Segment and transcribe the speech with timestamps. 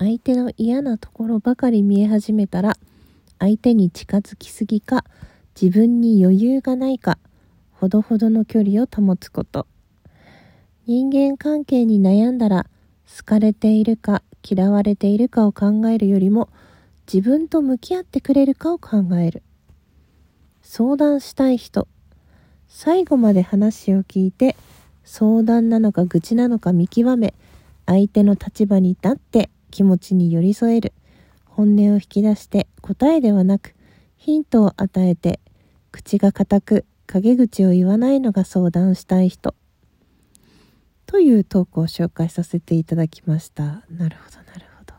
[0.00, 2.78] 相手の嫌なところばかり見え始めたら
[3.38, 5.04] 相手に近づきすぎか
[5.60, 7.18] 自分に余裕がないか
[7.70, 9.66] ほどほどの距離を保つこと。
[10.86, 12.64] 人間関係に悩んだら
[13.14, 16.48] 好かれているか嫌われているかを考えるよりも
[17.12, 19.42] 自分と向き合ってくれるかを考える。
[20.62, 21.86] 相談したい人。
[22.68, 24.56] 最後まで話を聞いて
[25.04, 27.34] 相談なのか愚痴なのか見極め
[27.84, 30.92] 相手の立場に立って気持ちに寄り添える。
[31.44, 33.74] 本音を引き出して答えではなく
[34.16, 35.40] ヒントを与えて
[35.92, 39.54] 口が固く陰口を言わないのが相談したい人。
[41.06, 43.64] というトークを紹介させていただきました。
[43.64, 44.16] なるほどなる
[44.78, 44.94] ほど。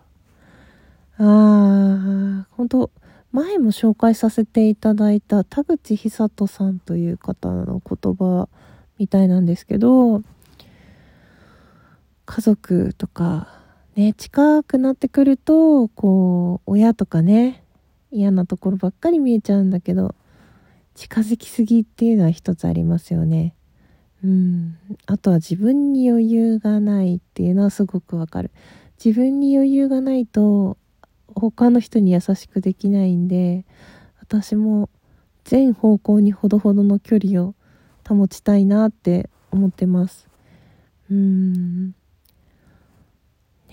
[1.17, 2.91] あー本当
[3.31, 8.49] 前も紹介させていただいた田口久人さんという方の言葉
[8.97, 10.21] みたいなんですけど
[12.25, 13.60] 家族とか
[13.95, 17.63] ね近くなってくるとこう親とかね
[18.11, 20.15] 嫌なところばっかり見えちゃうんだけど
[20.95, 23.55] 近づきすぎっていうのは一つありますよね。
[24.23, 24.77] うん。
[25.07, 28.51] あとは自分に余裕がないっていうのはすごくわかる。
[29.03, 30.77] 自分に余裕がないと
[31.33, 33.65] 他の人に優しくできないんで
[34.19, 34.89] 私も
[35.43, 37.55] 全方向にほどほどの距離を
[38.07, 40.27] 保ちたいなって思ってます。
[41.09, 41.95] うーん。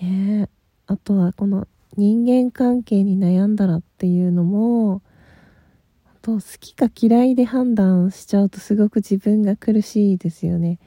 [0.01, 0.49] ね
[0.87, 5.01] あとはこの人間関係に悩んだらっていうのも
[6.21, 10.79] と好きか嫌いで判断しちゃうとすごく自分が苦しいですよね。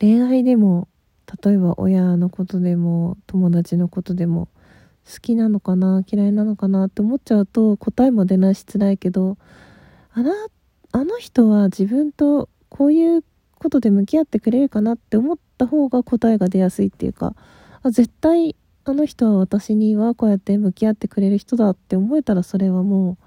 [0.00, 0.88] 恋愛でも
[1.42, 4.48] 例えば親のことでも友達のことでも
[5.10, 9.38] 好きなのかな嫌いなのかなって思っちゃうと答えも出ないし辛いけど
[10.12, 10.32] あな
[10.92, 17.34] あの人は自分とこういうことで向き合ってくれるかなって思った方が答えが出やすいっていうか
[17.86, 23.18] あ絶対あの人は私にはこうやって向き合ってくれる人だって思えたらそれはも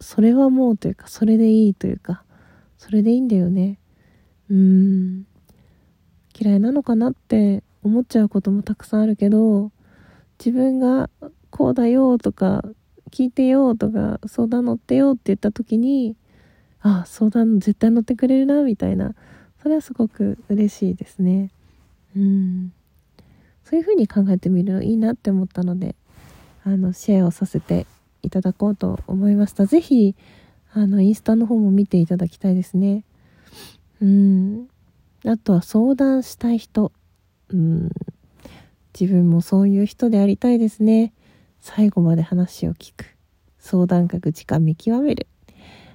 [0.00, 2.22] うそれはもうというかそれでいいというか
[2.78, 3.78] それでいいんだよね。
[4.50, 5.26] うーん。
[6.38, 9.72] 嫌いなのかなって思っちゃうこともたくさんあるけど
[10.38, 11.08] 自分が
[11.50, 12.62] こうだよとか
[13.10, 16.14] 聞いてよとか相談乗ってよって言った時に
[16.82, 19.14] あ相談絶対乗ってくれるなみたいな。
[19.62, 21.50] それはすごく嬉しいですね。
[22.16, 22.72] うん。
[23.64, 25.96] そういう風に考えてみるのいいなって思ったので
[26.64, 27.86] あのシェアをさせて
[28.22, 29.66] いただこうと思いました。
[29.66, 30.16] 是非
[30.72, 33.04] あのインスタの方も見ていただきたいですね。
[34.00, 34.68] うん。
[35.24, 36.92] あとは相談したい人。
[37.48, 37.90] うん。
[38.98, 41.12] 自分もそういう人でありたいですね。
[41.60, 43.16] 最後まで話を聞く。
[43.58, 45.26] 相談か愚痴か見極める。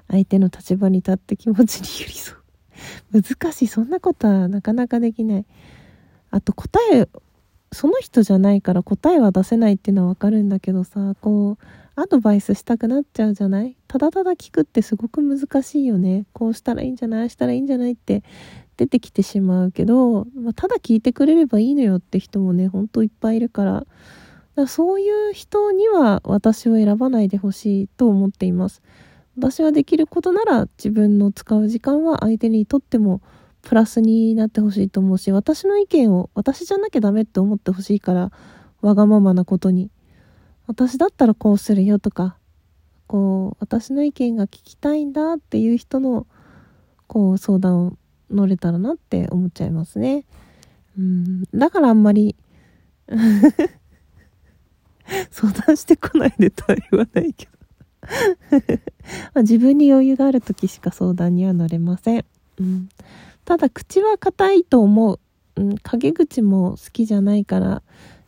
[0.09, 3.21] 相手の立場に立って気持ちに寄り添う。
[3.21, 3.67] 難しい。
[3.67, 5.45] そんなことはなかなかできない。
[6.31, 7.07] あと答え
[7.71, 11.65] その人じゃないから答えは出せないっていうのはわかるんだけどさこう
[11.95, 13.77] アドバイスしたくなっちゃうじゃない？
[13.87, 16.25] ただただ聞くってすごく難しいよね。
[16.33, 17.29] こうしたらいいんじゃない？
[17.29, 17.91] したらいいんじゃない？
[17.91, 18.23] って
[18.77, 23.85] 出てきてしまうけど、まあ、ただ聞いてくれればいいのよって人もねほんといっぱいいるから。
[24.55, 28.81] だそういう人には私を選ばないでほしいと思っています。
[29.37, 33.21] 私はできることなら自分の使う時間は相手にとっても
[33.61, 38.31] プラスになってほしいと思うし私の意見を私じゃなきゃダメって思ってほしいから
[38.81, 39.91] わがままなことに。
[40.67, 42.37] 私だったらこうするよとか
[43.07, 46.27] こう私の意見が聞きたいんだっていう人の
[47.07, 47.97] こう相談を
[48.29, 50.23] 乗れたらなって思っちゃいますね。
[50.97, 52.37] うんだからあんまり
[55.29, 57.51] 相談してこないでとは言わないけど。
[59.33, 62.25] まあ自分に余裕がある時しか相談には乗れません、
[62.59, 62.89] うん、
[63.45, 65.19] ただ口は硬いと思う、
[65.55, 67.81] うん、陰口も好きじゃないから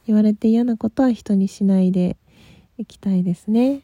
[0.06, 2.18] 言われて嫌なことは人にしないで
[2.78, 3.82] いきたいですね。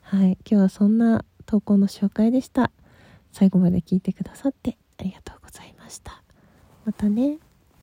[0.00, 0.38] はい。
[0.44, 2.72] 今日はそんな投稿の紹介でした。
[3.32, 6.22] 最後まで聞いてくださってありがとうございました。
[6.84, 7.38] またね。